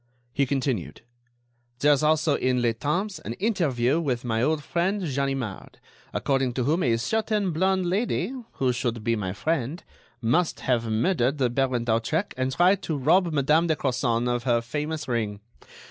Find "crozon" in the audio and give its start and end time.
13.75-14.27